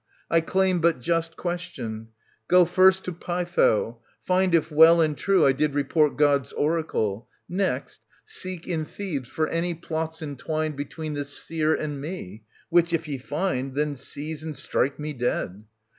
I 0.31 0.41
claim 0.41 0.79
but 0.81 0.99
just 0.99 1.37
Question. 1.37 2.07
Go 2.47 2.65
first 2.65 3.03
to 3.03 3.13
Pytho; 3.13 3.99
find 4.23 4.55
if 4.55 4.71
well 4.71 4.99
And 4.99 5.15
true 5.15 5.45
I 5.45 5.51
did 5.51 5.75
report 5.75 6.17
God's 6.17 6.53
oracle. 6.53 7.27
Next, 7.47 7.99
seek 8.25 8.67
in 8.67 8.83
Thebes 8.83 9.29
for 9.29 9.47
any 9.49 9.75
plots 9.75 10.23
entwined 10.23 10.75
Between 10.75 11.13
this 11.13 11.29
seer 11.37 11.75
and 11.75 12.01
me; 12.01 12.45
which 12.71 12.93
if 12.93 13.07
ye 13.07 13.19
find. 13.19 13.75
Then 13.75 13.95
seize 13.95 14.41
and 14.41 14.57
strike 14.57 14.99
me 14.99 15.13
dead. 15.13 15.65